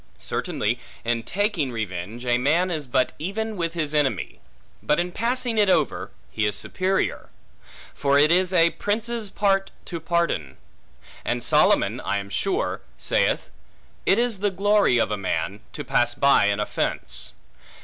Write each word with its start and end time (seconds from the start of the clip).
Certainly, 0.17 0.79
in 1.05 1.21
taking 1.21 1.71
revenge, 1.71 2.25
a 2.25 2.39
man 2.39 2.71
is 2.71 2.87
but 2.87 3.11
even 3.19 3.55
with 3.55 3.73
his 3.75 3.93
enemy; 3.93 4.39
but 4.81 4.99
in 4.99 5.11
passing 5.11 5.59
it 5.59 5.69
over, 5.69 6.09
he 6.31 6.47
is 6.47 6.55
superior; 6.55 7.29
for 7.93 8.17
it 8.17 8.31
is 8.31 8.51
a 8.51 8.71
prince's 8.71 9.29
part 9.29 9.69
to 9.85 9.99
pardon. 9.99 10.57
And 11.23 11.43
Solomon, 11.43 11.99
I 12.01 12.17
am 12.17 12.31
sure, 12.31 12.81
saith, 12.97 13.51
It 14.07 14.17
is 14.17 14.39
the 14.39 14.49
glory 14.49 14.97
of 14.97 15.11
a 15.11 15.17
man, 15.17 15.59
to 15.73 15.83
pass 15.83 16.15
by 16.15 16.45
an 16.45 16.59
offence. 16.59 17.33